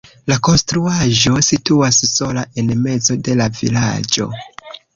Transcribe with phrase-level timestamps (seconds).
[0.29, 4.31] La konstruaĵo situas sola en mezo de la vilaĝo.